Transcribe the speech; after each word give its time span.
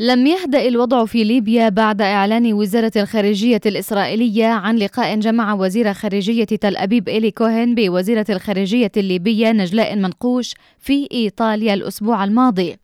لم 0.00 0.26
يهدأ 0.26 0.68
الوضع 0.68 1.04
في 1.04 1.24
ليبيا 1.24 1.68
بعد 1.68 2.02
إعلان 2.02 2.52
وزارة 2.52 2.92
الخارجية 2.96 3.60
الإسرائيلية 3.66 4.46
عن 4.46 4.76
لقاء 4.76 5.18
جمع 5.20 5.54
وزير 5.54 5.92
خارجية 5.94 6.44
تل 6.44 6.76
أبيب 6.76 7.08
إيلي 7.08 7.30
كوهن 7.30 7.74
بوزيرة 7.74 8.26
الخارجية 8.30 8.92
الليبية 8.96 9.52
نجلاء 9.52 9.96
منقوش 9.96 10.54
في 10.78 11.08
إيطاليا 11.12 11.74
الأسبوع 11.74 12.24
الماضي. 12.24 12.76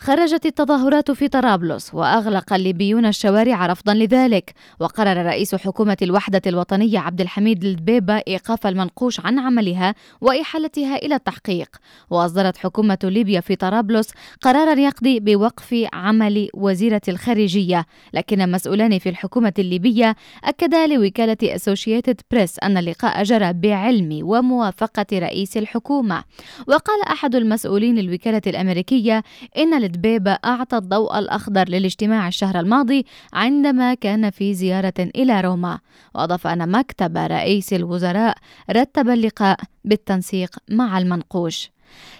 خرجت 0.00 0.46
التظاهرات 0.46 1.10
في 1.10 1.28
طرابلس 1.28 1.94
وأغلق 1.94 2.52
الليبيون 2.52 3.06
الشوارع 3.06 3.66
رفضا 3.66 3.94
لذلك 3.94 4.54
وقرر 4.80 5.26
رئيس 5.26 5.54
حكومة 5.54 5.96
الوحدة 6.02 6.42
الوطنية 6.46 6.98
عبد 6.98 7.20
الحميد 7.20 7.64
الدبيبه 7.64 8.22
إيقاف 8.28 8.66
المنقوش 8.66 9.20
عن 9.20 9.38
عملها 9.38 9.94
وإحالتها 10.20 10.96
إلى 10.96 11.14
التحقيق. 11.14 11.76
وأصدرت 12.10 12.56
حكومة 12.56 12.98
ليبيا 13.04 13.40
في 13.40 13.56
طرابلس 13.56 14.10
قرارا 14.42 14.80
يقضي 14.80 15.20
بوقف 15.20 15.86
عمل 15.92 16.48
وزيرة 16.54 17.02
الخارجية 17.08 17.86
لكن 18.14 18.50
مسؤولان 18.50 18.98
في 18.98 19.08
الحكومة 19.08 19.52
الليبية 19.58 20.16
اكدا 20.44 20.86
لوكالة 20.86 21.36
اسوشيتد 21.42 22.20
بريس 22.30 22.58
أن 22.62 22.76
اللقاء 22.76 23.22
جرى 23.22 23.52
بعلم 23.52 24.20
وموافقة 24.22 25.06
رئيس 25.12 25.56
الحكومة. 25.56 26.24
وقال 26.68 27.02
أحد 27.02 27.34
المسؤولين 27.34 27.98
الوكالة 27.98 28.42
الأمريكية 28.46 29.22
إن 29.58 29.87
دبيبة 29.88 30.38
أعطى 30.44 30.76
الضوء 30.76 31.18
الأخضر 31.18 31.68
للاجتماع 31.68 32.28
الشهر 32.28 32.60
الماضي 32.60 33.06
عندما 33.32 33.94
كان 33.94 34.30
في 34.30 34.54
زيارة 34.54 34.94
إلى 34.98 35.40
روما. 35.40 35.78
وأضاف 36.14 36.46
أن 36.46 36.70
مكتب 36.70 37.16
رئيس 37.16 37.72
الوزراء 37.72 38.36
رتب 38.70 39.08
اللقاء 39.08 39.60
بالتنسيق 39.84 40.56
مع 40.70 40.98
المنقوش. 40.98 41.70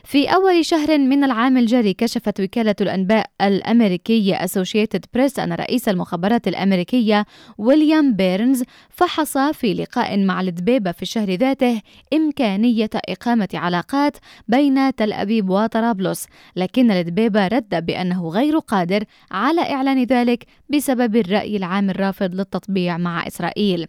في 0.04 0.26
أول 0.26 0.64
شهر 0.64 0.98
من 0.98 1.24
العام 1.24 1.58
الجاري 1.58 1.94
كشفت 1.94 2.40
وكالة 2.40 2.74
الأنباء 2.80 3.26
الأمريكية 3.40 4.44
أسوشيتد 4.44 5.04
بريس 5.14 5.38
أن 5.38 5.52
رئيس 5.52 5.88
المخابرات 5.88 6.48
الأمريكية 6.48 7.26
ويليام 7.58 8.14
بيرنز 8.14 8.62
فحص 8.90 9.38
في 9.38 9.74
لقاء 9.74 10.18
مع 10.18 10.40
الدبيبة 10.40 10.92
في 10.92 11.02
الشهر 11.02 11.30
ذاته 11.34 11.80
إمكانية 12.12 12.90
إقامة 12.94 13.48
علاقات 13.54 14.16
بين 14.48 14.94
تل 14.94 15.12
أبيب 15.12 15.50
وطرابلس 15.50 16.26
لكن 16.56 16.90
الدبيبة 16.90 17.48
رد 17.48 17.86
بأنه 17.86 18.28
غير 18.28 18.58
قادر 18.58 19.04
على 19.30 19.60
إعلان 19.60 20.04
ذلك 20.04 20.44
بسبب 20.68 21.16
الرأي 21.16 21.56
العام 21.56 21.90
الرافض 21.90 22.34
للتطبيع 22.34 22.98
مع 22.98 23.26
إسرائيل. 23.26 23.86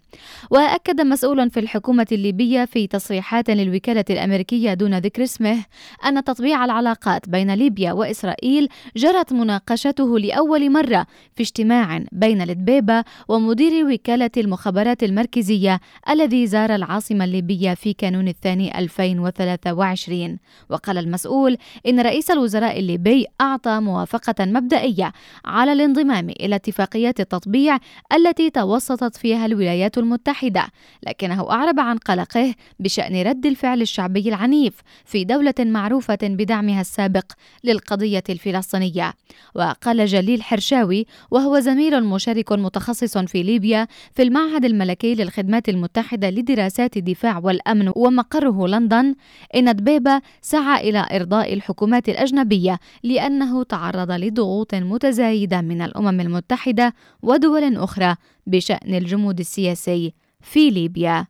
وأكد 0.50 1.02
مسؤول 1.02 1.50
في 1.50 1.60
الحكومة 1.60 2.08
الليبية 2.12 2.66
في 2.66 2.88
تصريحات 2.88 3.50
للوكالة 3.50 4.06
الأمريكية 4.10 4.74
دون 4.74 4.98
ذكر 4.98 5.24
اسمه 5.24 5.66
أن 6.06 6.24
تطبيع 6.24 6.66
العلاقات 6.66 7.30
بين 7.30 7.54
ليبيا 7.54 7.92
وإسرائيل 7.94 8.70
جرت 8.96 9.34
مناقشته 9.34 10.20
لأول 10.20 10.72
مرة 10.72 11.08
في 11.36 11.44
اجتماع 11.44 12.04
بين 12.12 12.42
الدبيبة 12.42 13.04
ومدير 13.28 13.86
وكالة 13.86 14.32
المخابرات 14.38 15.04
المركزية 15.04 15.80
الذي 16.10 16.48
زار 16.48 16.76
العاصمة 16.76 17.26
الليبية 17.26 17.74
في 17.74 17.94
كانون 17.94 18.28
الثاني 18.28 18.80
2023 18.80 20.38
وقال 20.70 20.98
المسؤول 20.98 21.58
إن 21.88 22.00
رئيس 22.00 22.32
الوزراء 22.32 22.80
الليبي 22.80 23.26
أعطى 23.42 23.80
موافقة 23.80 24.46
مبدئية 24.46 25.12
على 25.46 25.74
الانضمام 25.74 26.30
إلى 26.30 26.56
اتفاقيات 26.56 27.20
التطبيع 27.20 27.78
التي 28.14 28.50
توسطت 28.50 29.16
فيها 29.18 29.46
الولايات 29.46 29.98
المتحدة 29.98 30.68
لكنه 31.08 31.52
أعرب 31.52 31.80
عن 31.80 31.98
قلقه 31.98 32.54
بشأن 32.80 33.22
رد 33.22 33.46
الفعل 33.46 33.82
الشعبي 33.82 34.30
العنيف 34.30 34.74
في 35.06 35.24
دولة 35.24 35.54
معروفة 35.60 36.18
بدعمها 36.22 36.82
السابق 36.82 37.26
للقضية 37.64 38.24
الفلسطينية. 38.30 39.14
وقال 39.56 40.06
جليل 40.06 40.44
حرشاوي 40.44 41.06
وهو 41.32 41.60
زميل 41.60 42.04
مشارك 42.04 42.52
متخصص 42.52 43.18
في 43.18 43.44
ليبيا 43.44 43.88
في 44.14 44.22
المعهد 44.24 44.66
الملكي 44.66 45.16
للخدمات 45.16 45.70
المتحدة 45.70 46.30
لدراسات 46.30 46.98
الدفاع 46.98 47.38
والأمن 47.38 47.92
ومقره 47.96 48.68
لندن 48.68 49.16
إن 49.56 49.76
دبيبة 49.76 50.22
سعى 50.42 50.90
إلى 50.90 51.06
إرضاء 51.12 51.54
الحكومات 51.54 52.10
الأجنبية 52.10 52.80
لأنه 53.04 53.64
تعرض 53.64 54.12
لضغوط 54.12 54.76
متزايدة 54.76 55.62
من 55.62 55.82
الأمم 55.82 56.22
المتحدة 56.22 56.94
ودول 57.22 57.78
أخرى 57.78 58.16
بشأن 58.48 58.96
الجمود 58.96 59.40
السياسي 59.40 60.14
في 60.42 60.70
ليبيا. 60.70 61.28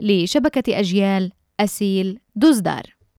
لشبكة 0.00 0.78
أجيال 0.78 1.32
أسيل 1.60 2.18
دوزدار. 2.36 2.99